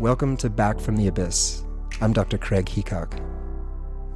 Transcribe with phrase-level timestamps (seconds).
[0.00, 1.62] Welcome to Back from the Abyss.
[2.00, 2.38] I'm Dr.
[2.38, 3.22] Craig Heacock.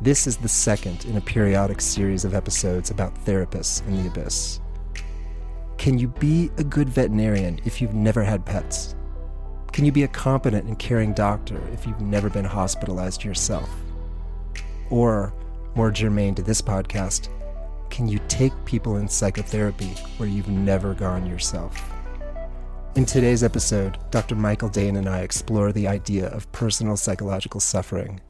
[0.00, 4.60] This is the second in a periodic series of episodes about therapists in the abyss.
[5.76, 8.94] Can you be a good veterinarian if you've never had pets?
[9.74, 13.68] Can you be a competent and caring doctor if you've never been hospitalized yourself?
[14.88, 15.34] Or,
[15.74, 17.28] more germane to this podcast,
[17.90, 21.93] can you take people in psychotherapy where you've never gone yourself?
[22.96, 24.36] In today's episode, Dr.
[24.36, 28.20] Michael Dane and I explore the idea of personal psychological suffering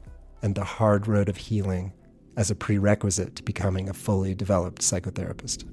[0.41, 1.93] and the hard road of healing
[2.35, 5.69] as a prerequisite to becoming a fully developed psychotherapist.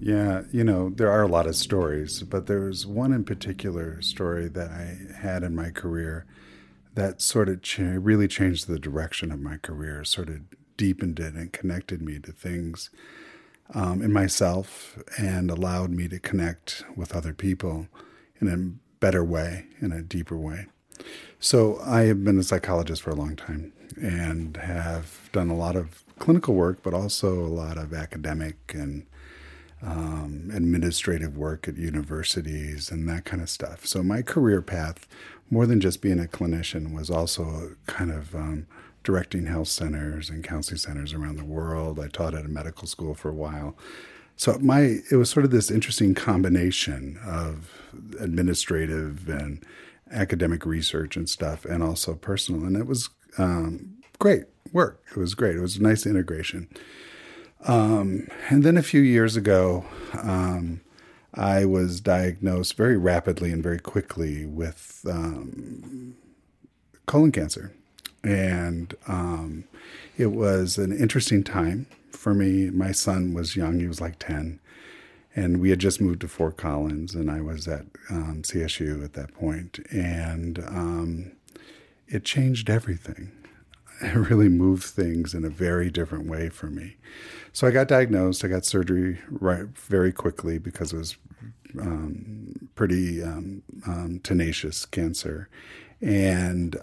[0.00, 4.00] Yeah, you know, there are a lot of stories, but there was one in particular
[4.00, 6.24] story that I had in my career
[6.94, 7.60] that sort of
[8.02, 10.40] really changed the direction of my career, sort of
[10.78, 12.88] deepened it and connected me to things
[13.74, 17.88] um, in myself and allowed me to connect with other people
[18.40, 18.56] in a
[19.00, 20.66] better way, in a deeper way.
[21.38, 25.76] So I have been a psychologist for a long time and have done a lot
[25.76, 29.06] of clinical work, but also a lot of academic and
[29.82, 33.86] um, administrative work at universities and that kind of stuff.
[33.86, 35.06] So my career path,
[35.50, 38.66] more than just being a clinician, was also kind of um,
[39.04, 42.00] directing health centers and counseling centers around the world.
[42.00, 43.76] I taught at a medical school for a while.
[44.36, 47.72] So my it was sort of this interesting combination of
[48.20, 49.64] administrative and
[50.10, 55.02] academic research and stuff, and also personal, and it was um, great work.
[55.10, 55.56] It was great.
[55.56, 56.68] It was a nice integration.
[57.64, 59.84] Um, and then a few years ago,
[60.22, 60.80] um,
[61.34, 66.14] I was diagnosed very rapidly and very quickly with um,
[67.06, 67.72] colon cancer.
[68.22, 69.64] And um,
[70.16, 71.86] it was an interesting time
[72.16, 72.70] for me.
[72.70, 74.60] My son was young, he was like 10.
[75.34, 79.12] And we had just moved to Fort Collins, and I was at um, CSU at
[79.12, 79.80] that point.
[79.90, 81.32] And um,
[82.08, 83.32] it changed everything.
[84.02, 86.96] It really moved things in a very different way for me.
[87.54, 88.44] So I got diagnosed.
[88.44, 91.16] I got surgery right very quickly because it was
[91.80, 95.48] um, pretty um, um, tenacious cancer.
[96.02, 96.76] And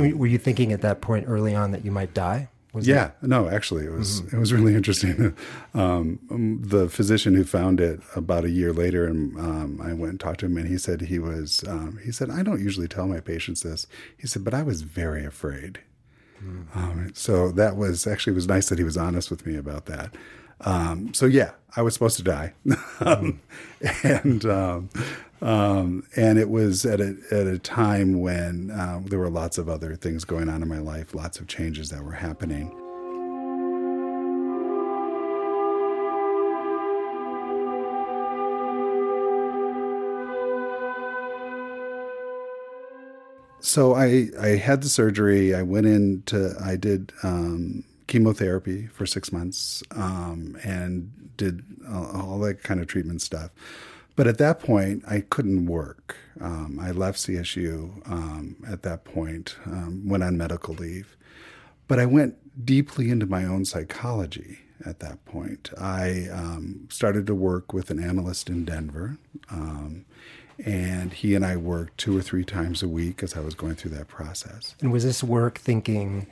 [0.00, 2.48] mean, were you thinking at that point early on that you might die?
[2.74, 3.22] Was yeah, that...
[3.22, 4.36] no, actually, it was mm-hmm.
[4.36, 5.36] it was really interesting.
[5.76, 6.20] Um,
[6.62, 10.40] the physician who found it about a year later, and um, I went and talked
[10.40, 13.18] to him, and he said he was um, he said I don't usually tell my
[13.18, 13.88] patients this.
[14.16, 15.80] He said, but I was very afraid.
[16.40, 17.08] Mm-hmm.
[17.14, 20.14] so that was actually it was nice that he was honest with me about that.
[20.60, 22.54] Um, so yeah, I was supposed to die,
[23.00, 23.40] um,
[24.04, 24.44] and
[25.44, 29.58] um, um, and it was at a at a time when uh, there were lots
[29.58, 32.74] of other things going on in my life, lots of changes that were happening.
[43.60, 45.54] So I I had the surgery.
[45.54, 52.62] I went into I did um, chemotherapy for six months um, and did all that
[52.62, 53.50] kind of treatment stuff.
[54.16, 56.16] But at that point, I couldn't work.
[56.40, 61.16] Um, I left CSU um, at that point, um, went on medical leave.
[61.88, 65.70] But I went deeply into my own psychology at that point.
[65.78, 69.18] I um, started to work with an analyst in Denver.
[69.50, 70.04] Um,
[70.64, 73.74] and he and I worked two or three times a week as I was going
[73.74, 74.74] through that process.
[74.80, 76.26] And was this work thinking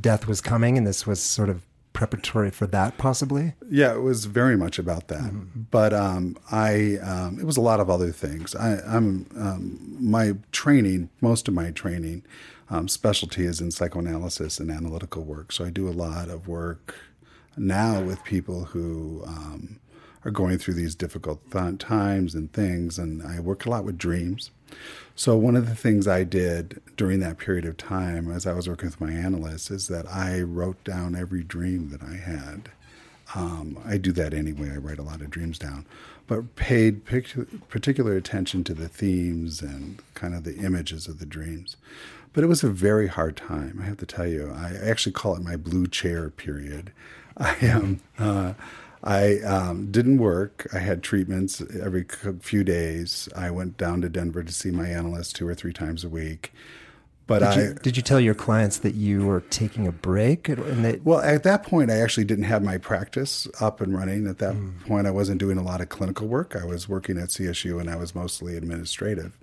[0.00, 1.62] death was coming and this was sort of
[1.92, 3.54] preparatory for that possibly?
[3.70, 5.20] Yeah it was very much about that.
[5.20, 5.62] Mm-hmm.
[5.70, 8.54] but um, i um, it was a lot of other things.
[8.54, 12.24] I, am um, my training most of my training
[12.70, 15.52] um, specialty is in psychoanalysis and analytical work.
[15.52, 16.94] So i do a lot of work
[17.56, 19.78] now with people who um,
[20.24, 22.98] are going through these difficult th- times and things.
[22.98, 24.50] And i work a lot with dreams
[25.22, 28.68] so one of the things I did during that period of time, as I was
[28.68, 32.70] working with my analysts, is that I wrote down every dream that I had.
[33.36, 34.72] Um, I do that anyway.
[34.72, 35.86] I write a lot of dreams down,
[36.26, 41.76] but paid particular attention to the themes and kind of the images of the dreams.
[42.32, 43.78] But it was a very hard time.
[43.80, 44.52] I have to tell you.
[44.52, 46.90] I actually call it my blue chair period.
[47.36, 48.00] I am.
[48.18, 48.54] Uh,
[49.04, 50.66] I um, didn't work.
[50.72, 52.06] I had treatments every
[52.40, 53.28] few days.
[53.34, 56.52] I went down to Denver to see my analyst two or three times a week.
[57.26, 60.48] But did I you, did you tell your clients that you were taking a break?
[60.48, 61.04] and that?
[61.04, 64.26] well, at that point, I actually didn't have my practice up and running.
[64.26, 64.84] At that mm.
[64.86, 66.56] point, I wasn't doing a lot of clinical work.
[66.60, 69.38] I was working at CSU, and I was mostly administrative.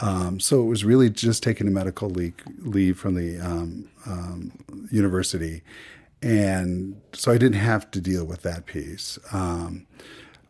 [0.00, 4.52] Um, so it was really just taking a medical leave, leave from the um, um,
[4.90, 5.62] university
[6.26, 9.86] and so I didn't have to deal with that piece, um,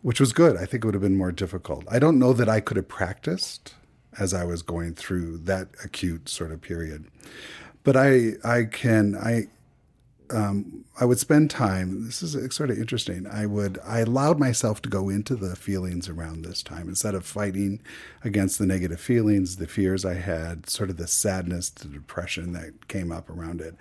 [0.00, 0.56] which was good.
[0.56, 1.84] I think it would have been more difficult.
[1.90, 3.74] I don't know that I could have practiced
[4.18, 7.04] as I was going through that acute sort of period.
[7.84, 9.48] But I I can I
[10.30, 12.06] um, I would spend time.
[12.06, 13.26] This is sort of interesting.
[13.26, 17.26] I would I allowed myself to go into the feelings around this time instead of
[17.26, 17.82] fighting
[18.24, 22.88] against the negative feelings, the fears I had, sort of the sadness, the depression that
[22.88, 23.74] came up around it.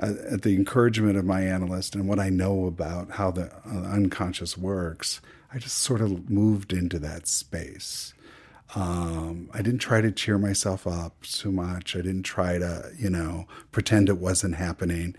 [0.00, 3.80] Uh, at the encouragement of my analyst and what I know about how the uh,
[3.90, 5.20] unconscious works,
[5.52, 8.14] I just sort of moved into that space.
[8.76, 11.96] Um, I didn't try to cheer myself up too much.
[11.96, 15.16] I didn't try to, you know, pretend it wasn't happening.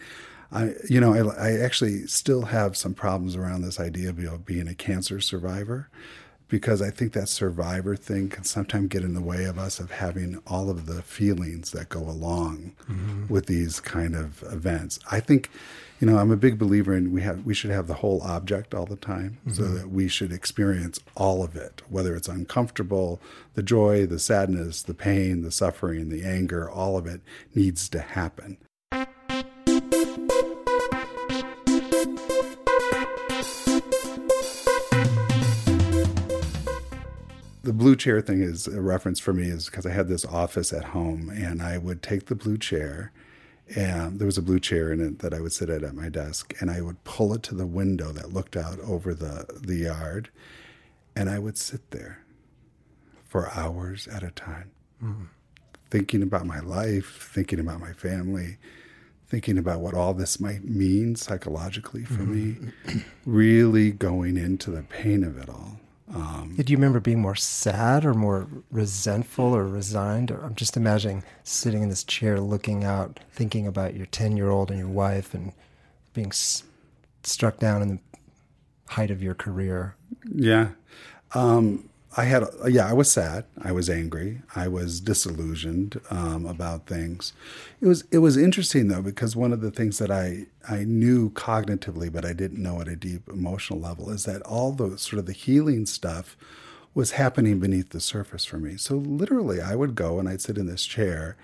[0.52, 4.68] I, you know, I, I actually still have some problems around this idea of being
[4.68, 5.90] a cancer survivor
[6.50, 9.92] because I think that survivor thing can sometimes get in the way of us of
[9.92, 13.32] having all of the feelings that go along mm-hmm.
[13.32, 15.00] with these kind of events.
[15.12, 15.50] I think,
[16.02, 18.74] you know, I'm a big believer in we have we should have the whole object
[18.74, 19.52] all the time, mm-hmm.
[19.52, 23.22] so that we should experience all of it, whether it's uncomfortable,
[23.54, 27.22] the joy, the sadness, the pain, the suffering, the anger, all of it
[27.54, 28.58] needs to happen.
[37.70, 40.74] The blue chair thing is a reference for me is because I had this office
[40.74, 43.12] at home and I would take the blue chair
[43.76, 46.10] and there was a blue chair in it that I would sit at at my
[46.10, 49.76] desk and I would pull it to the window that looked out over the the
[49.76, 50.32] yard
[51.16, 52.24] and I would sit there
[53.24, 55.28] for hours at a time mm.
[55.92, 58.58] thinking about my life, thinking about my family,
[59.28, 62.94] thinking about what all this might mean psychologically for mm-hmm.
[62.96, 65.80] me, really going into the pain of it all.
[66.14, 70.32] Um, Do you remember being more sad or more resentful or resigned?
[70.32, 74.50] Or I'm just imagining sitting in this chair, looking out, thinking about your 10 year
[74.50, 75.52] old and your wife, and
[76.14, 76.64] being s-
[77.24, 78.00] struck down in the
[78.88, 79.96] height of your career.
[80.34, 80.70] Yeah.
[81.34, 83.46] Um, I had, yeah, I was sad.
[83.62, 84.42] I was angry.
[84.56, 87.34] I was disillusioned um, about things.
[87.82, 91.30] It was it was interesting though because one of the things that I I knew
[91.32, 95.20] cognitively, but I didn't know at a deep emotional level, is that all the sort
[95.20, 96.36] of the healing stuff
[96.96, 98.76] was happening beneath the surface for me.
[98.76, 101.38] So literally, I would go and I'd sit in this chair.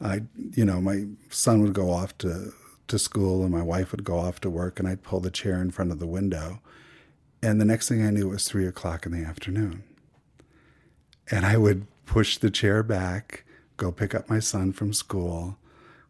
[0.00, 0.22] I,
[0.52, 2.52] you know, my son would go off to
[2.88, 5.62] to school and my wife would go off to work, and I'd pull the chair
[5.62, 6.60] in front of the window,
[7.40, 9.84] and the next thing I knew, it was three o'clock in the afternoon
[11.30, 13.44] and I would push the chair back,
[13.76, 15.56] go pick up my son from school,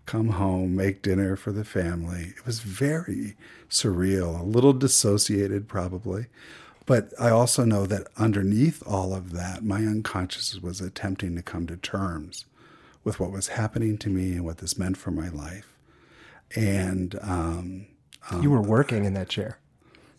[0.06, 2.32] come home, make dinner for the family.
[2.36, 3.36] It was very
[3.68, 6.26] surreal, a little dissociated probably.
[6.86, 11.66] But I also know that underneath all of that, my unconscious was attempting to come
[11.66, 12.46] to terms
[13.04, 15.76] with what was happening to me and what this meant for my life.
[16.56, 17.86] And um,
[18.30, 19.58] um, you were working in that chair.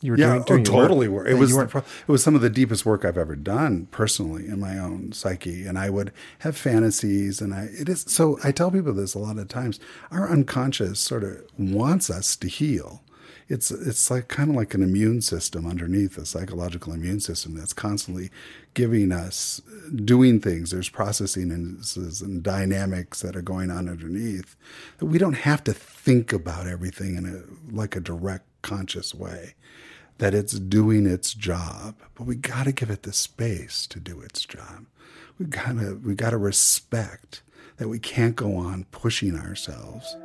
[0.02, 1.28] You were yeah, doing, oh, doing oh, totally work.
[1.28, 4.78] It was it was some of the deepest work I've ever done personally in my
[4.78, 8.40] own psyche, and I would have fantasies, and I it is so.
[8.44, 9.80] I tell people this a lot of times.
[10.10, 13.04] Our unconscious sort of wants us to heal.
[13.50, 17.74] It's it's like kind of like an immune system underneath a psychological immune system that's
[17.74, 18.30] constantly
[18.76, 19.62] giving us
[20.06, 20.72] doing things.
[20.72, 21.84] There's processing and,
[22.22, 24.56] and dynamics that are going on underneath
[25.00, 29.56] that we don't have to think about everything in a like a direct conscious way
[30.20, 34.20] that it's doing its job, but we got to give it the space to do
[34.22, 34.86] its job.
[35.40, 37.42] We got to we got to respect
[37.78, 40.16] that we can't go on pushing ourselves.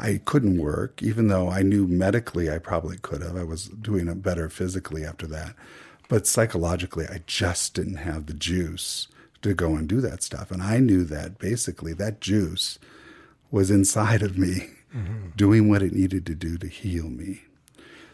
[0.00, 3.36] I couldn't work, even though I knew medically I probably could have.
[3.36, 5.54] I was doing it better physically after that.
[6.08, 9.08] But psychologically, I just didn't have the juice
[9.42, 10.50] to go and do that stuff.
[10.50, 12.78] And I knew that basically that juice
[13.50, 15.30] was inside of me, mm-hmm.
[15.36, 17.42] doing what it needed to do to heal me.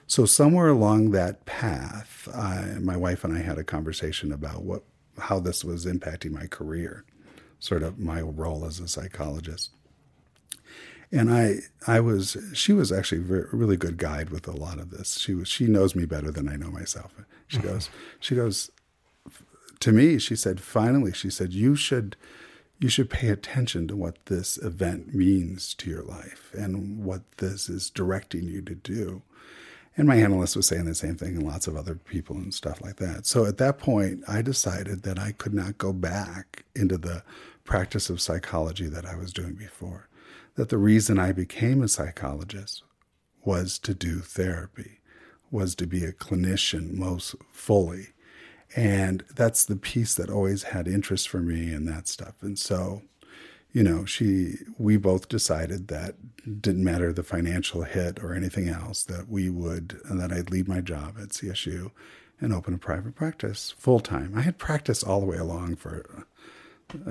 [0.06, 4.82] So somewhere along that path, I, my wife and I had a conversation about what
[5.16, 7.04] how this was impacting my career,
[7.60, 9.70] sort of my role as a psychologist
[11.14, 14.90] and I I was she was actually a really good guide with a lot of
[14.90, 15.18] this.
[15.18, 17.12] She was she knows me better than I know myself.
[17.46, 17.68] She mm-hmm.
[17.68, 18.70] goes she goes
[19.80, 20.18] to me.
[20.18, 22.16] She said finally she said you should
[22.80, 27.68] you should pay attention to what this event means to your life and what this
[27.68, 29.22] is directing you to do.
[29.96, 32.80] And my analyst was saying the same thing, and lots of other people and stuff
[32.80, 33.26] like that.
[33.26, 37.22] So at that point, I decided that I could not go back into the
[37.62, 40.08] practice of psychology that I was doing before
[40.54, 42.82] that the reason I became a psychologist
[43.44, 45.00] was to do therapy,
[45.50, 48.08] was to be a clinician most fully.
[48.76, 52.34] And that's the piece that always had interest for me and that stuff.
[52.40, 53.02] And so,
[53.72, 56.14] you know, she, we both decided that
[56.60, 60.68] didn't matter the financial hit or anything else, that we would, and that I'd leave
[60.68, 61.90] my job at CSU
[62.40, 64.32] and open a private practice full time.
[64.36, 66.26] I had practiced all the way along for,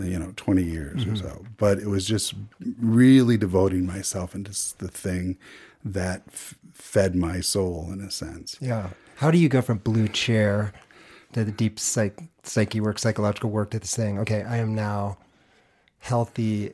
[0.02, 1.14] you know, 20 years mm-hmm.
[1.14, 2.34] or so, but it was just
[2.80, 5.38] really devoting myself into the thing
[5.84, 8.58] that f- fed my soul in a sense.
[8.62, 8.90] Yeah.
[9.18, 10.74] How do you go from blue chair
[11.34, 14.20] to the deep psych- psyche work, psychological work to thing?
[14.20, 15.18] Okay, I am now
[16.00, 16.74] healthy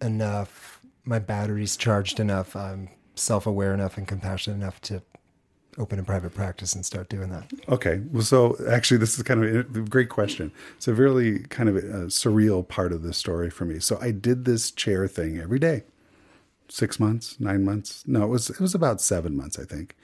[0.00, 5.02] enough, my battery's charged enough, I'm self aware enough and compassionate enough to
[5.78, 7.50] open a private practice and start doing that?
[7.68, 8.00] Okay.
[8.12, 10.52] Well, so actually, this is kind of a great question.
[10.76, 13.80] It's a really kind of a surreal part of the story for me.
[13.80, 15.84] So I did this chair thing every day,
[16.68, 18.04] six months, nine months.
[18.06, 19.96] No, it was it was about seven months, I think.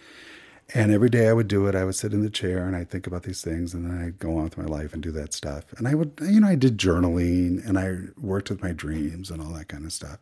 [0.73, 1.75] And every day I would do it.
[1.75, 4.19] I would sit in the chair and I'd think about these things and then I'd
[4.19, 5.65] go on with my life and do that stuff.
[5.77, 9.43] And I would, you know, I did journaling and I worked with my dreams and
[9.43, 10.19] all that kind of stuff.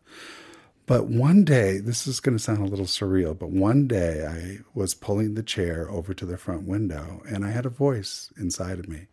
[0.88, 4.64] But one day, this is going to sound a little surreal, but one day I
[4.72, 8.78] was pulling the chair over to the front window and I had a voice inside
[8.78, 9.08] of me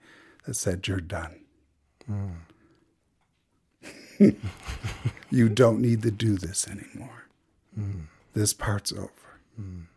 [0.46, 1.42] that said, You're done.
[2.10, 2.36] Mm.
[5.30, 7.26] you don't need to do this anymore.
[7.78, 8.06] Mm.
[8.34, 9.12] This part's over.
[9.60, 9.88] Mm.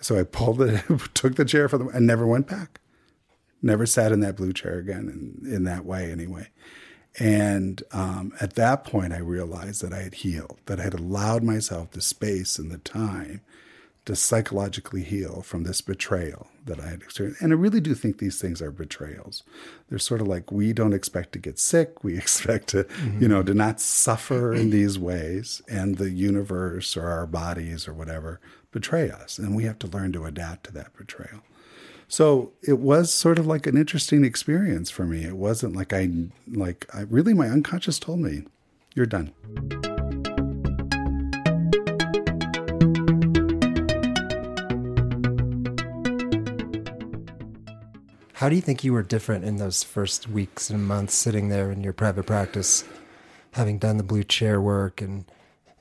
[0.00, 2.78] So I pulled it, took the chair for them, and never went back.
[3.62, 6.50] Never sat in that blue chair again, in, in that way anyway.
[7.18, 11.42] And um, at that point, I realized that I had healed, that I had allowed
[11.42, 13.42] myself the space and the time
[14.04, 17.40] to psychologically heal from this betrayal that I had experienced.
[17.40, 19.44] And I really do think these things are betrayals.
[19.88, 21.92] They're sort of like we don't expect to get sick.
[22.02, 23.22] We expect to, mm-hmm.
[23.22, 25.62] you know, to not suffer in these ways.
[25.68, 28.40] And the universe or our bodies or whatever
[28.72, 29.38] betray us.
[29.38, 31.42] And we have to learn to adapt to that betrayal.
[32.12, 35.24] So it was sort of like an interesting experience for me.
[35.24, 36.10] It wasn't like I,
[36.46, 38.42] like, I really, my unconscious told me,
[38.94, 39.32] you're done.
[48.34, 51.70] How do you think you were different in those first weeks and months sitting there
[51.70, 52.84] in your private practice,
[53.52, 55.24] having done the blue chair work and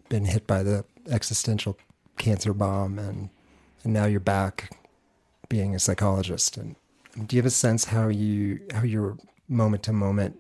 [0.08, 1.78] been hit by the existential
[2.18, 3.32] cancer bomb and
[3.84, 4.81] and now you're back
[5.51, 6.77] being a psychologist and
[7.27, 9.17] do you have a sense how you how your
[9.50, 10.39] moment to moment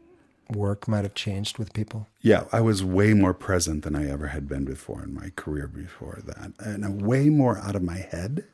[0.49, 2.07] work might have changed with people?
[2.21, 5.67] Yeah i was way more present than i ever had been before in my career
[5.67, 8.45] before that and way more out of my head.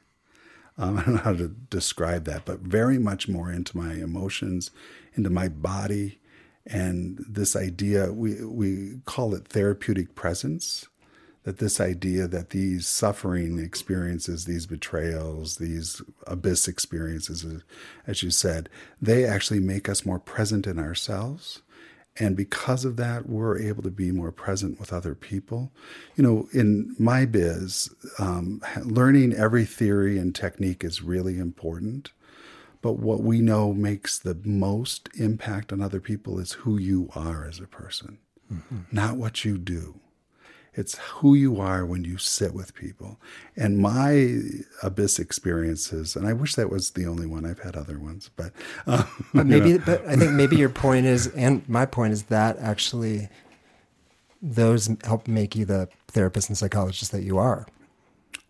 [0.80, 4.72] Um, I don't know how to describe that, but very much more into my emotions,
[5.14, 6.20] into my body,
[6.66, 10.88] and this idea we we call it therapeutic presence
[11.48, 17.46] that this idea that these suffering experiences, these betrayals, these abyss experiences,
[18.06, 18.68] as you said,
[19.02, 21.62] they actually make us more present in ourselves.
[22.20, 25.72] And because of that, we're able to be more present with other people.
[26.18, 32.12] You know, in my biz, um, learning every theory and technique is really important.
[32.82, 37.48] But what we know makes the most impact on other people is who you are
[37.48, 38.18] as a person,
[38.52, 38.80] mm-hmm.
[38.92, 40.02] not what you do.
[40.78, 43.20] It's who you are when you sit with people.
[43.58, 44.42] And my
[44.84, 47.46] abyss experiences, and I wish that was the only one.
[47.46, 48.54] I've had other ones, but
[48.86, 49.04] uh,
[49.34, 49.70] but maybe.
[49.70, 49.84] You know.
[49.86, 53.28] But I think maybe your point is, and my point is that actually
[54.40, 57.66] those help make you the therapist and psychologist that you are.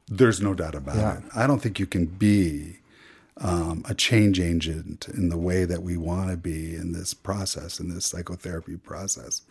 [0.10, 1.17] There's no doubt about yeah.
[1.17, 1.24] it.
[1.34, 2.79] I don't think you can be
[3.38, 7.79] um, a change agent in the way that we want to be in this process,
[7.79, 9.43] in this psychotherapy process,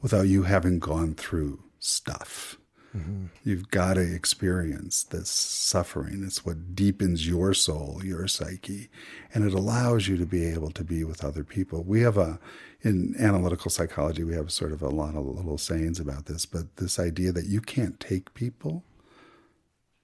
[0.00, 2.58] without you having gone through stuff.
[2.96, 3.26] Mm-hmm.
[3.42, 6.22] You've got to experience this suffering.
[6.26, 8.90] It's what deepens your soul, your psyche,
[9.32, 11.82] and it allows you to be able to be with other people.
[11.84, 12.38] We have a,
[12.82, 16.76] in analytical psychology, we have sort of a lot of little sayings about this, but
[16.76, 18.84] this idea that you can't take people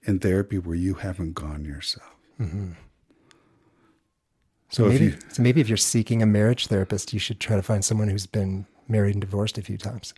[0.03, 2.15] in therapy where you haven't gone yourself.
[2.39, 2.71] Mm-hmm.
[4.69, 7.55] So, so maybe, you, so maybe if you're seeking a marriage therapist, you should try
[7.55, 10.15] to find someone who's been married and divorced a few times.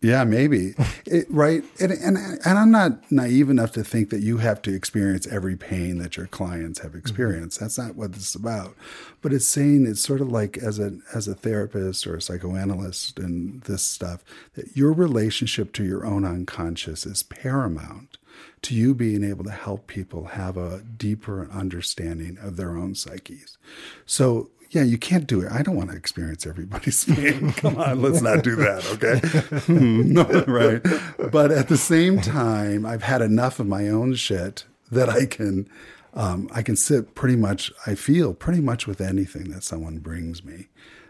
[0.00, 0.74] Yeah, maybe.
[1.06, 1.64] it, right.
[1.80, 5.56] And, and, and I'm not naive enough to think that you have to experience every
[5.56, 7.56] pain that your clients have experienced.
[7.56, 7.64] Mm-hmm.
[7.64, 8.76] That's not what this is about.
[9.20, 13.18] But it's saying it's sort of like as a as a therapist or a psychoanalyst
[13.18, 14.24] and this stuff
[14.54, 18.18] that your relationship to your own unconscious is paramount
[18.62, 23.58] to you being able to help people have a deeper understanding of their own psyches.
[24.06, 25.52] So yeah, you can't do it.
[25.52, 27.52] I don't want to experience everybody's pain.
[27.52, 29.72] Come on, let's not do that, okay?
[29.72, 30.82] no, right.
[31.30, 35.68] But at the same time, I've had enough of my own shit that I can
[36.14, 40.44] um, I can sit pretty much I feel pretty much with anything that someone brings
[40.44, 40.68] me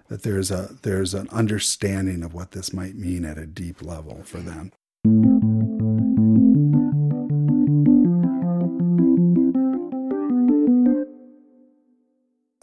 [0.09, 4.23] that there's a there's an understanding of what this might mean at a deep level
[4.25, 4.73] for them.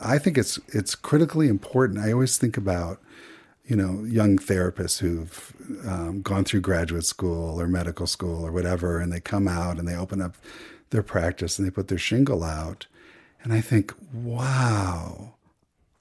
[0.10, 2.00] I think it's it's critically important.
[2.00, 3.00] I always think about
[3.66, 5.54] you know young therapists who've
[5.88, 9.88] um, gone through graduate school or medical school or whatever, and they come out and
[9.88, 10.36] they open up
[10.89, 12.88] their practice and they put their shingle out,
[13.44, 15.36] and I think, wow.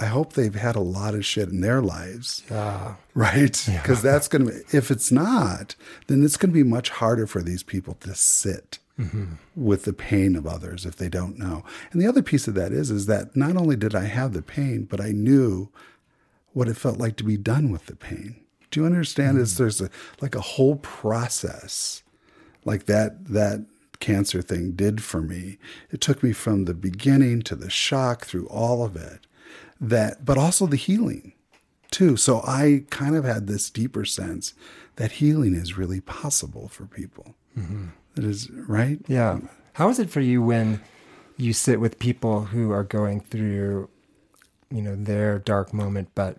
[0.00, 2.44] I hope they've had a lot of shit in their lives.
[2.48, 2.94] Yeah.
[3.14, 3.60] Right?
[3.66, 4.12] Because yeah.
[4.12, 5.74] that's going to be, if it's not,
[6.06, 9.34] then it's going to be much harder for these people to sit mm-hmm.
[9.54, 11.64] with the pain of others if they don't know.
[11.92, 14.42] And the other piece of that is is that not only did I have the
[14.42, 15.70] pain, but I knew
[16.52, 18.40] what it felt like to be done with the pain.
[18.70, 19.34] Do you understand?
[19.34, 19.42] Mm-hmm.
[19.42, 19.90] Is there's a
[20.20, 22.02] like a whole process
[22.64, 23.64] like that that
[24.00, 25.58] cancer thing did for me.
[25.90, 29.26] It took me from the beginning to the shock through all of it.
[29.80, 31.32] That but also the healing
[31.90, 32.16] too.
[32.16, 34.54] So I kind of had this deeper sense
[34.96, 37.34] that healing is really possible for people.
[37.56, 37.86] Mm-hmm.
[38.18, 38.98] That is right.
[39.06, 39.38] Yeah.
[39.74, 40.80] How is it for you when
[41.36, 43.88] you sit with people who are going through,
[44.72, 46.36] you know, their dark moment, but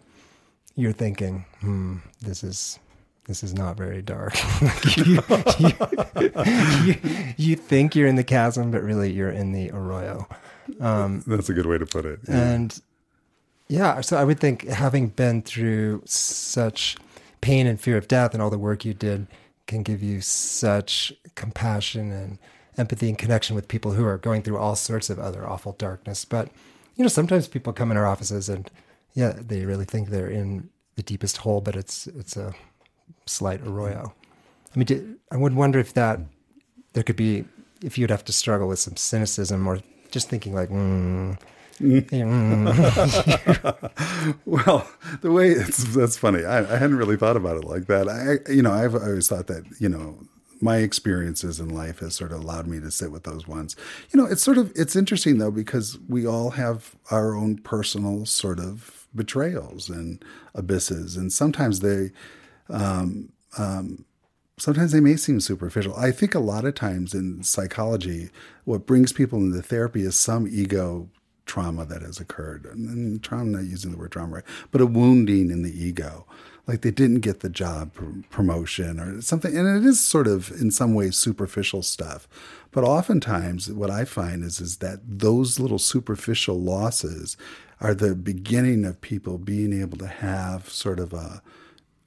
[0.76, 2.80] you're thinking, hmm, this is
[3.28, 4.34] this is not very dark.
[4.98, 5.24] you,
[5.60, 5.72] you,
[6.84, 6.96] you,
[7.38, 10.28] you, think you're in the chasm, but really you're in the arroyo.
[10.82, 12.20] Um, That's a good way to put it.
[12.28, 12.36] Yeah.
[12.36, 12.82] And
[13.70, 16.98] yeah, so I would think having been through such
[17.40, 19.28] pain and fear of death and all the work you did
[19.70, 22.38] can give you such compassion and
[22.78, 26.26] empathy and connection with people who are going through all sorts of other awful darkness.
[26.26, 26.50] But,
[26.96, 28.70] you know, sometimes people come in our offices and,
[29.14, 32.54] yeah, they really think they're in the deepest hole, but it's it's a
[33.26, 34.14] slight arroyo.
[34.76, 36.20] I mean, I would wonder if that
[36.94, 37.46] there could be
[37.82, 39.80] if you'd have to struggle with some cynicism or
[40.12, 41.40] just thinking like, mm,
[44.46, 44.86] well,
[45.22, 46.44] the way it's that's funny.
[46.44, 48.10] I, I, hadn't really thought about it like that.
[48.10, 50.20] I, you know, I've always thought that you know
[50.62, 53.76] my experiences in life has sort of allowed me to sit with those ones.
[54.12, 58.26] You know, it's sort of it's interesting though because we all have our own personal
[58.26, 62.12] sort of betrayals and abysses, and sometimes they.
[62.70, 64.06] Um, um,
[64.58, 65.96] sometimes they may seem superficial.
[65.96, 68.30] I think a lot of times in psychology,
[68.66, 71.10] what brings people into therapy is some ego
[71.50, 72.66] trauma that has occurred.
[72.66, 75.86] And, and trauma, I'm not using the word trauma right, but a wounding in the
[75.86, 76.26] ego.
[76.68, 79.58] Like they didn't get the job pr- promotion or something.
[79.58, 82.28] And it is sort of, in some ways, superficial stuff.
[82.72, 87.36] But oftentimes, what I find is, is that those little superficial losses
[87.82, 91.42] are the beginning of people being able to have sort of a,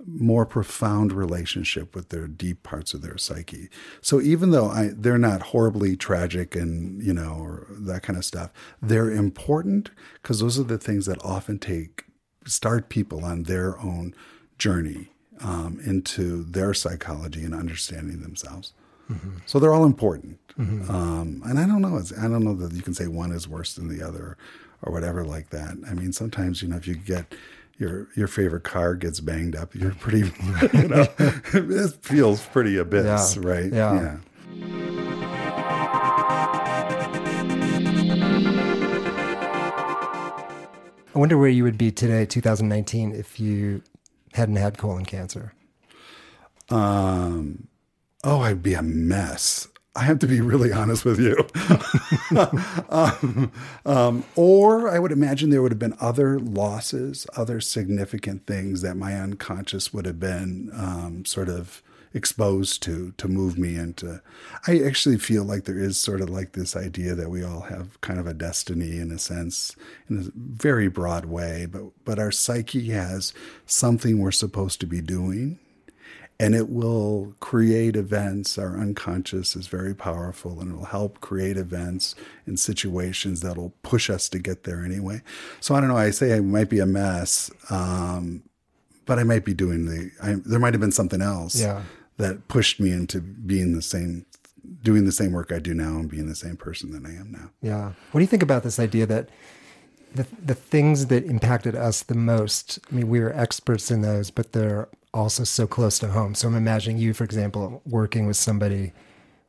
[0.06, 3.68] more profound relationship with their deep parts of their psyche.
[4.00, 8.24] So even though I, they're not horribly tragic and you know or that kind of
[8.24, 12.04] stuff, they're important because those are the things that often take
[12.46, 14.14] start people on their own
[14.58, 15.08] journey
[15.40, 18.72] um, into their psychology and understanding themselves.
[19.10, 19.38] Mm-hmm.
[19.46, 20.90] So they're all important, mm-hmm.
[20.90, 22.00] um, and I don't know.
[22.18, 24.36] I don't know that you can say one is worse than the other
[24.82, 25.76] or whatever like that.
[25.88, 27.34] I mean, sometimes you know if you get
[27.83, 30.21] your your favorite car gets banged up, you're pretty,
[30.73, 33.42] you know, it feels pretty abyss, yeah.
[33.45, 33.73] right?
[33.73, 33.95] Yeah.
[33.95, 34.18] yeah.
[41.14, 43.83] I wonder where you would be today, 2019, if you
[44.33, 45.53] hadn't had colon cancer.
[46.71, 47.68] Um,
[48.25, 49.68] oh, I'd be a mess.
[49.94, 51.37] I have to be really honest with you.
[52.88, 53.52] um,
[53.85, 58.96] um, or I would imagine there would have been other losses, other significant things that
[58.96, 61.83] my unconscious would have been um, sort of
[62.14, 64.22] exposed to to move me into.
[64.66, 68.00] I actually feel like there is sort of like this idea that we all have
[68.00, 69.76] kind of a destiny in a sense,
[70.09, 73.35] in a very broad way, but but our psyche has
[73.66, 75.59] something we're supposed to be doing
[76.42, 78.59] and it will create events.
[78.59, 84.11] Our unconscious is very powerful and it will help create events and situations that'll push
[84.11, 85.22] us to get there anyway.
[85.61, 85.96] So I don't know.
[85.96, 88.42] I say I might be a mess, um,
[89.07, 91.83] but I might be doing the, I, there might have been something else yeah.
[92.16, 94.26] that pushed me into being the same,
[94.83, 97.31] doing the same work I do now and being the same person that I am
[97.31, 97.50] now.
[97.62, 97.92] Yeah.
[98.11, 99.28] What do you think about this idea that
[100.12, 104.33] the, the things that impacted us the most, I mean, we are experts in those,
[104.33, 106.35] but they're also so close to home.
[106.35, 108.92] So I'm imagining you, for example, working with somebody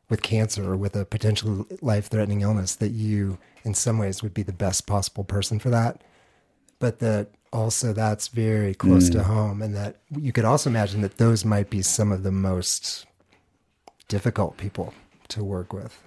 [0.09, 4.33] with cancer or with a potential life threatening illness, that you, in some ways, would
[4.33, 6.03] be the best possible person for that.
[6.79, 9.13] But that also that's very close mm.
[9.13, 9.61] to home.
[9.61, 13.05] And that you could also imagine that those might be some of the most
[14.07, 14.93] difficult people
[15.29, 16.03] to work with.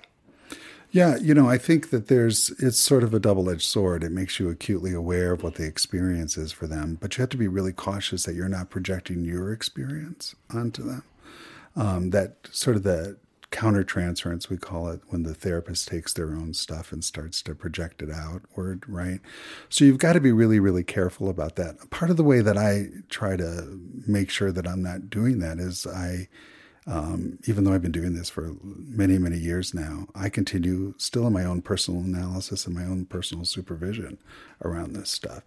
[0.90, 4.02] Yeah, you know, I think that there's it's sort of a double-edged sword.
[4.02, 7.28] It makes you acutely aware of what the experience is for them, but you have
[7.30, 11.02] to be really cautious that you're not projecting your experience onto them.
[11.74, 13.18] Um, that sort of the
[13.52, 18.02] countertransference we call it when the therapist takes their own stuff and starts to project
[18.02, 19.20] it outward right
[19.68, 22.58] so you've got to be really really careful about that part of the way that
[22.58, 26.26] i try to make sure that i'm not doing that is i
[26.86, 31.26] um, even though I've been doing this for many, many years now, I continue still
[31.26, 34.18] in my own personal analysis and my own personal supervision
[34.62, 35.42] around this stuff.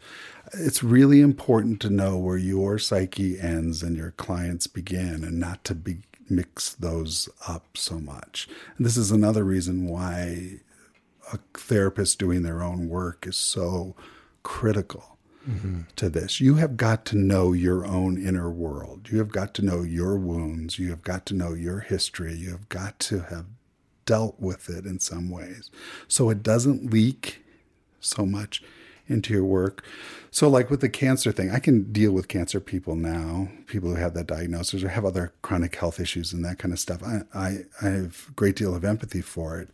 [0.53, 5.63] It's really important to know where your psyche ends and your clients begin and not
[5.65, 5.99] to be,
[6.29, 8.49] mix those up so much.
[8.77, 10.59] And this is another reason why
[11.31, 13.95] a therapist doing their own work is so
[14.43, 15.18] critical
[15.49, 15.81] mm-hmm.
[15.95, 16.39] to this.
[16.39, 19.09] You have got to know your own inner world.
[19.11, 20.79] You have got to know your wounds.
[20.79, 22.33] You have got to know your history.
[22.33, 23.45] You have got to have
[24.05, 25.69] dealt with it in some ways.
[26.07, 27.43] So it doesn't leak
[27.99, 28.63] so much
[29.07, 29.83] into your work.
[30.31, 33.95] So, like with the cancer thing, I can deal with cancer people now, people who
[33.95, 37.01] have that diagnosis or have other chronic health issues and that kind of stuff.
[37.03, 39.69] I, I, I have a great deal of empathy for it.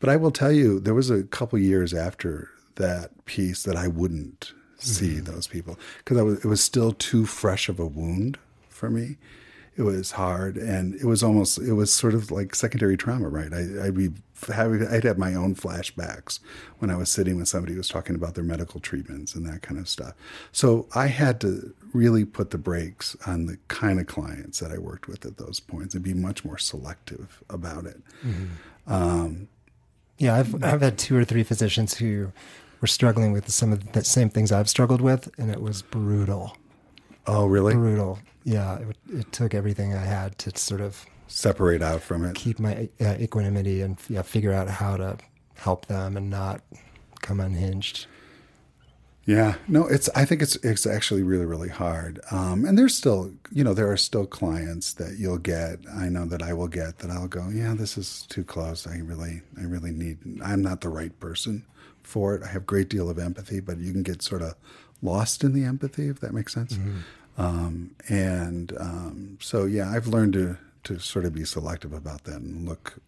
[0.00, 3.86] But I will tell you, there was a couple years after that piece that I
[3.86, 5.32] wouldn't see mm-hmm.
[5.32, 8.38] those people because it was still too fresh of a wound
[8.68, 9.16] for me.
[9.76, 13.52] It was hard, and it was almost it was sort of like secondary trauma, right?
[13.52, 14.10] I, would be
[14.52, 16.40] having I'd have my own flashbacks
[16.78, 19.62] when I was sitting with somebody who was talking about their medical treatments and that
[19.62, 20.14] kind of stuff.
[20.52, 24.78] So I had to really put the brakes on the kind of clients that I
[24.78, 28.00] worked with at those points and be much more selective about it.
[28.24, 28.92] Mm-hmm.
[28.92, 29.48] Um,
[30.18, 32.32] yeah, I've I've had two or three physicians who
[32.80, 36.56] were struggling with some of the same things I've struggled with, and it was brutal.
[37.26, 37.74] Oh, really?
[37.74, 38.18] Brutal.
[38.44, 42.58] Yeah, it, it took everything I had to sort of separate out from it, keep
[42.58, 45.18] my uh, equanimity, and yeah, figure out how to
[45.54, 46.62] help them and not
[47.20, 48.06] come unhinged.
[49.26, 50.08] Yeah, no, it's.
[50.16, 52.20] I think it's it's actually really really hard.
[52.30, 55.78] Um, and there's still, you know, there are still clients that you'll get.
[55.94, 58.86] I know that I will get that I'll go, yeah, this is too close.
[58.86, 60.18] I really, I really need.
[60.42, 61.64] I'm not the right person
[62.02, 62.42] for it.
[62.42, 64.54] I have a great deal of empathy, but you can get sort of
[65.02, 66.74] lost in the empathy, if that makes sense.
[66.74, 66.98] Mm-hmm.
[67.40, 72.36] Um, and um, so, yeah, I've learned to to sort of be selective about that
[72.36, 72.98] and look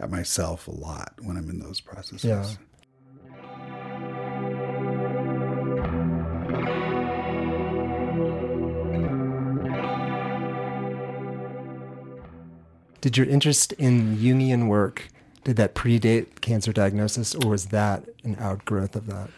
[0.00, 2.24] at myself a lot when I'm in those processes.
[2.24, 2.44] Yeah.
[13.04, 15.10] Did your interest in Jungian work
[15.44, 19.28] did that predate cancer diagnosis, or was that an outgrowth of that?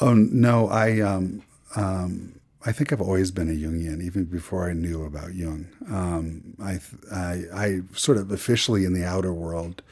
[0.00, 1.44] Oh no, I um,
[1.76, 5.68] um, I think I've always been a Jungian, even before I knew about Jung.
[5.88, 6.80] Um, I,
[7.12, 9.82] I, I sort of officially in the outer world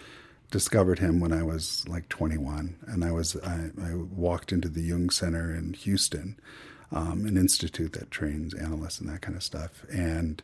[0.51, 4.83] discovered him when I was like 21, and I was I, I walked into the
[4.83, 6.37] Jung Center in Houston,
[6.91, 10.43] um, an institute that trains analysts and that kind of stuff, and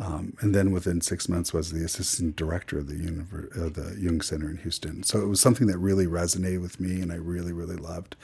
[0.00, 4.00] um, and then within six months was the assistant director of the, Univer- uh, the
[4.00, 5.02] Jung Center in Houston.
[5.02, 8.16] So it was something that really resonated with me and I really, really loved.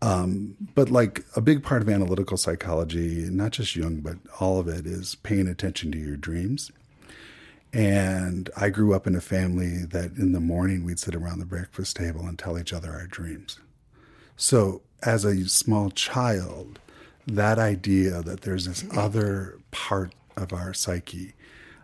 [0.00, 4.68] Um, but like a big part of analytical psychology, not just Jung, but all of
[4.68, 6.70] it is paying attention to your dreams.
[7.72, 11.46] And I grew up in a family that in the morning we'd sit around the
[11.46, 13.58] breakfast table and tell each other our dreams.
[14.36, 16.78] So as a small child,
[17.26, 21.34] that idea that there's this other part of our psyche.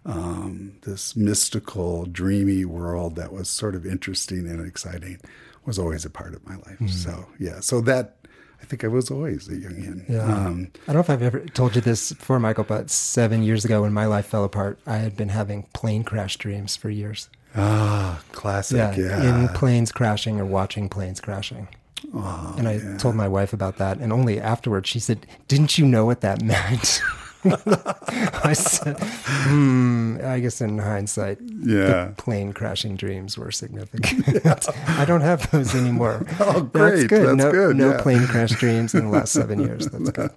[0.06, 5.18] Um, this mystical, dreamy world that was sort of interesting and exciting
[5.64, 6.78] was always a part of my life.
[6.78, 6.88] Mm-hmm.
[6.88, 8.16] So, yeah, so that
[8.64, 10.08] I think I was always a Jungian.
[10.08, 10.22] Yeah.
[10.22, 13.64] Um, I don't know if I've ever told you this before, Michael, but seven years
[13.64, 17.28] ago when my life fell apart, I had been having plane crash dreams for years.
[17.54, 18.96] Ah, classic.
[18.96, 19.42] Yeah, yeah.
[19.42, 21.68] in planes crashing or watching planes crashing.
[22.14, 22.96] Oh, and I yeah.
[22.96, 26.42] told my wife about that, and only afterwards she said, "Didn't you know what that
[26.54, 27.02] meant?"
[28.44, 32.06] I said, hmm, I guess in hindsight, yeah.
[32.06, 34.44] the plane crashing dreams were significant.
[34.44, 34.58] Yeah.
[34.86, 36.26] I don't have those anymore.
[36.40, 36.90] Oh, great.
[36.90, 37.26] That's good.
[37.26, 37.76] That's no, good.
[37.76, 38.02] no yeah.
[38.02, 39.86] plane crash dreams in the last seven years.
[39.88, 40.30] That's good.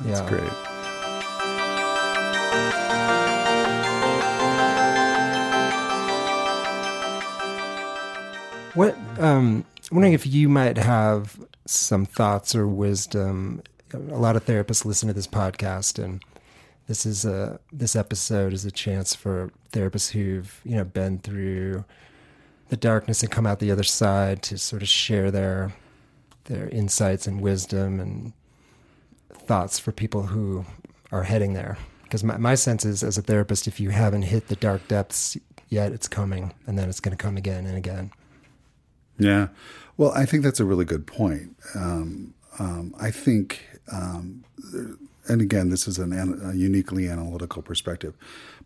[0.00, 0.28] That's yeah.
[0.28, 0.52] great.
[8.74, 13.62] What um, I'm wondering if you might have some thoughts or wisdom.
[13.92, 16.22] A lot of therapists listen to this podcast, and
[16.86, 21.84] this is a this episode is a chance for therapists who've you know been through
[22.68, 25.72] the darkness and come out the other side to sort of share their
[26.44, 28.32] their insights and wisdom and
[29.30, 30.64] thoughts for people who
[31.10, 31.76] are heading there.
[32.04, 35.36] Because my, my sense is, as a therapist, if you haven't hit the dark depths
[35.68, 38.10] yet, it's coming, and then it's going to come again and again.
[39.18, 39.48] Yeah.
[39.96, 41.56] Well, I think that's a really good point.
[41.74, 44.44] Um, um, I think, um,
[45.28, 48.14] and again, this is an, a uniquely analytical perspective,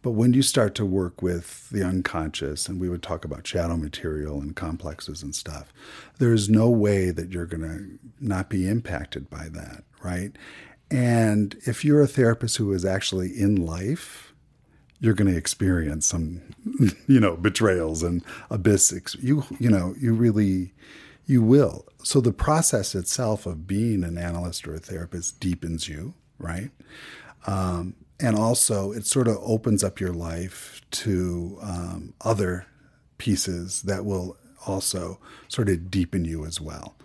[0.03, 3.77] but when you start to work with the unconscious, and we would talk about shadow
[3.77, 5.73] material and complexes and stuff,
[6.19, 10.33] there is no way that you're going to not be impacted by that, right?
[10.91, 14.33] And if you're a therapist who is actually in life,
[15.01, 16.41] you're going to experience some,
[17.07, 19.17] you know, betrayals and abyss.
[19.21, 20.73] You, you know, you really,
[21.27, 21.87] you will.
[22.03, 26.71] So the process itself of being an analyst or a therapist deepens you, right?
[27.47, 32.67] Um, and also, it sort of opens up your life to um, other
[33.19, 35.19] pieces that will also
[35.49, 36.97] sort of deepen you as well.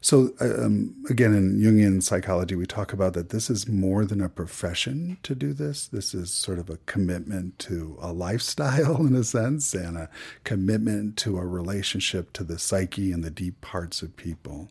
[0.00, 4.28] So, um, again, in Jungian psychology, we talk about that this is more than a
[4.28, 5.88] profession to do this.
[5.88, 10.08] This is sort of a commitment to a lifestyle, in a sense, and a
[10.44, 14.68] commitment to a relationship to the psyche and the deep parts of people.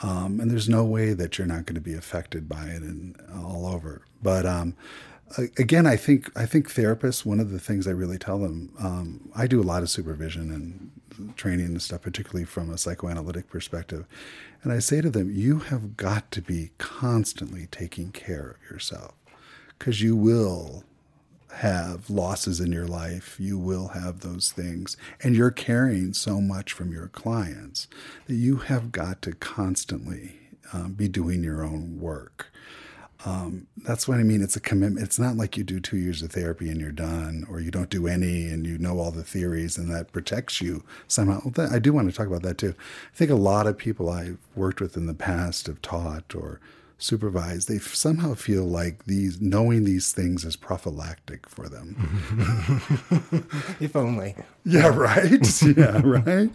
[0.00, 3.16] Um, and there's no way that you're not going to be affected by it and
[3.34, 4.02] all over.
[4.22, 4.76] But um,
[5.56, 7.24] again, I think I think therapists.
[7.24, 10.50] One of the things I really tell them, um, I do a lot of supervision
[10.52, 14.06] and training and stuff, particularly from a psychoanalytic perspective.
[14.62, 19.14] And I say to them, you have got to be constantly taking care of yourself
[19.78, 20.84] because you will
[21.56, 23.36] have losses in your life.
[23.38, 24.96] You will have those things.
[25.22, 27.88] And you're carrying so much from your clients
[28.26, 30.38] that you have got to constantly
[30.72, 32.52] um, be doing your own work.
[33.24, 34.42] Um, that's what I mean.
[34.42, 35.04] It's a commitment.
[35.04, 37.90] It's not like you do two years of therapy and you're done, or you don't
[37.90, 41.40] do any and you know all the theories and that protects you somehow.
[41.70, 42.74] I do want to talk about that too.
[43.12, 46.60] I think a lot of people I've worked with in the past have taught or
[46.98, 51.96] supervised, they somehow feel like these knowing these things is prophylactic for them.
[53.80, 54.34] if only.
[54.64, 55.62] Yeah, right.
[55.76, 56.50] yeah, right.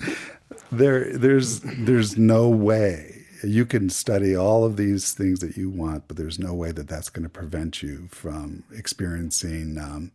[0.71, 6.07] There, there's, there's no way you can study all of these things that you want,
[6.07, 10.11] but there's no way that that's going to prevent you from experiencing um,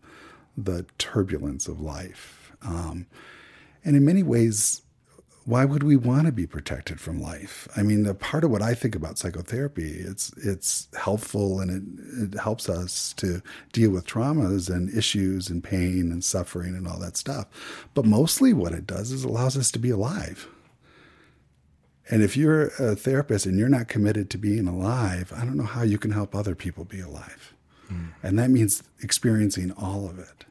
[0.57, 2.53] the turbulence of life.
[2.63, 3.07] Um,
[3.85, 4.83] and in many ways,
[5.49, 7.67] why would we want to be protected from life?
[7.75, 12.35] I mean, the part of what I think about psychotherapy, it's it's helpful and it,
[12.35, 13.41] it helps us to
[13.73, 17.47] deal with traumas and issues and pain and suffering and all that stuff.
[17.95, 20.49] But mostly what it does is allows us to be alive.
[22.11, 25.65] And if you're a therapist and you're not committed to being alive, I don't know
[25.65, 27.55] how you can help other people be alive.
[27.91, 28.09] Mm.
[28.23, 30.45] And that means experiencing all of it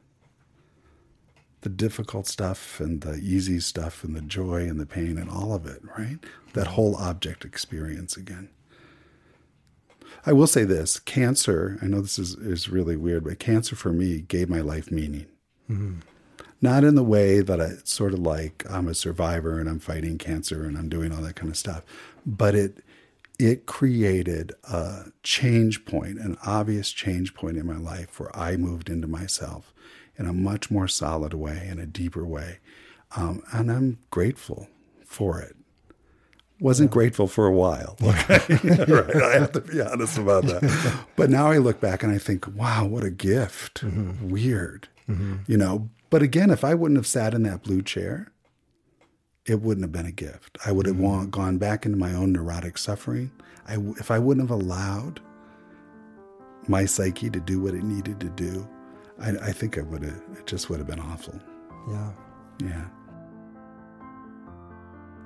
[1.62, 5.54] the difficult stuff and the easy stuff and the joy and the pain and all
[5.54, 6.18] of it, right?
[6.54, 8.50] That whole object experience again.
[10.26, 13.92] I will say this cancer, I know this is, is really weird, but cancer for
[13.92, 15.28] me gave my life meaning.
[15.70, 16.00] Mm-hmm
[16.62, 20.18] not in the way that I sort of like I'm a survivor and I'm fighting
[20.18, 21.84] cancer and I'm doing all that kind of stuff,
[22.26, 22.84] but it
[23.40, 28.90] it created a change point, an obvious change point in my life where I moved
[28.90, 29.74] into myself
[30.18, 32.60] in a much more solid way, in a deeper way,
[33.16, 34.68] um, and I'm grateful
[35.06, 35.56] for it.
[36.60, 36.94] Wasn't yeah.
[36.94, 37.98] grateful for a while.
[38.04, 38.86] Okay?
[38.88, 39.16] right.
[39.16, 41.06] I have to be honest about that.
[41.16, 43.82] But now I look back and I think, wow, what a gift.
[43.86, 44.30] Mm-hmm.
[44.30, 44.88] Weird.
[45.10, 45.38] Mm-hmm.
[45.48, 48.32] You know, but again, if I wouldn't have sat in that blue chair,
[49.46, 50.58] it wouldn't have been a gift.
[50.66, 51.30] I would have mm-hmm.
[51.30, 53.32] gone back into my own neurotic suffering.
[53.68, 55.20] I, if I wouldn't have allowed
[56.68, 58.68] my psyche to do what it needed to do,
[59.20, 60.22] I, I think I would have.
[60.38, 61.40] It just would have been awful.
[61.90, 62.12] Yeah.
[62.64, 62.86] Yeah.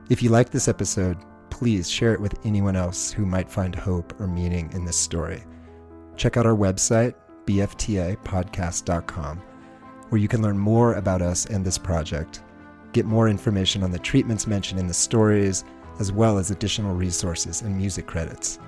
[0.09, 1.17] If you like this episode,
[1.49, 5.43] please share it with anyone else who might find hope or meaning in this story.
[6.15, 9.41] Check out our website, bftapodcast.com
[10.11, 12.43] where you can learn more about us and this project,
[12.91, 15.63] get more information on the treatments mentioned in the stories,
[16.01, 18.59] as well as additional resources and music credits.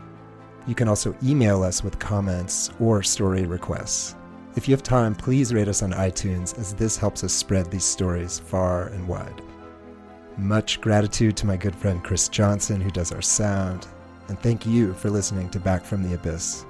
[0.68, 4.16] You can also email us with comments or story requests.
[4.56, 7.84] If you have time, please rate us on iTunes, as this helps us spread these
[7.84, 9.42] stories far and wide.
[10.38, 13.88] Much gratitude to my good friend Chris Johnson, who does our sound,
[14.28, 16.66] and thank you for listening to Back from the Abyss.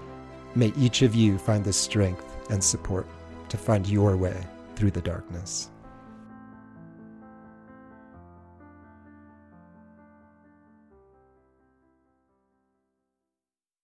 [0.55, 3.05] May each of you find the strength and support
[3.49, 4.41] to find your way
[4.75, 5.69] through the darkness.